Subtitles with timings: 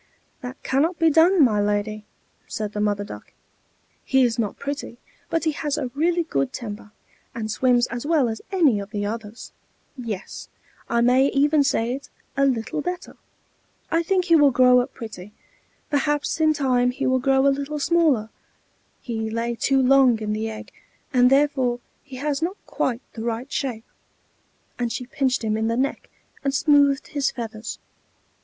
[0.41, 2.05] "That cannot be done, my lady,"
[2.47, 3.33] said the Mother Duck.
[4.03, 4.97] "He is not pretty,
[5.29, 6.89] but he has a really good temper,
[7.35, 9.51] and swims as well as any of the others;
[9.95, 10.49] yes,
[10.89, 13.15] I may even say it, a little better.
[13.91, 15.33] I think he will grow up pretty,
[15.91, 18.31] perhaps in time he will grow a little smaller;
[19.01, 20.71] he lay too long in the egg,
[21.13, 23.85] and therefore he has not quite the right shape."
[24.79, 26.09] And she pinched him in the neck,
[26.43, 27.77] and smoothed his feathers.